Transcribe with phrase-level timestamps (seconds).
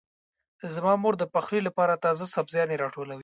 [0.75, 3.19] زما مور د پخلي لپاره تازه سبزيانې راټولوي.